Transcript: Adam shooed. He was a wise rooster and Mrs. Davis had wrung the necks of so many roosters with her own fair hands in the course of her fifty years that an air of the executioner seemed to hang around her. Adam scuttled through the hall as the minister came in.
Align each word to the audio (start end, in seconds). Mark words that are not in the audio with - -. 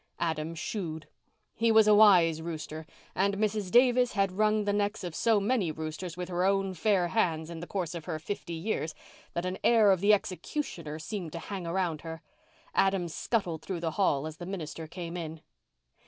Adam 0.17 0.55
shooed. 0.55 1.07
He 1.53 1.71
was 1.71 1.87
a 1.87 1.93
wise 1.93 2.41
rooster 2.41 2.87
and 3.13 3.37
Mrs. 3.37 3.69
Davis 3.69 4.13
had 4.13 4.31
wrung 4.31 4.63
the 4.63 4.73
necks 4.73 5.03
of 5.03 5.13
so 5.13 5.39
many 5.39 5.71
roosters 5.71 6.17
with 6.17 6.27
her 6.27 6.43
own 6.43 6.73
fair 6.73 7.09
hands 7.09 7.51
in 7.51 7.59
the 7.59 7.67
course 7.67 7.93
of 7.93 8.05
her 8.05 8.17
fifty 8.17 8.55
years 8.55 8.95
that 9.35 9.45
an 9.45 9.59
air 9.63 9.91
of 9.91 9.99
the 10.01 10.11
executioner 10.11 10.97
seemed 10.97 11.31
to 11.33 11.37
hang 11.37 11.67
around 11.67 12.01
her. 12.01 12.23
Adam 12.73 13.07
scuttled 13.07 13.61
through 13.61 13.81
the 13.81 13.91
hall 13.91 14.25
as 14.25 14.37
the 14.37 14.47
minister 14.47 14.87
came 14.87 15.15
in. 15.15 15.41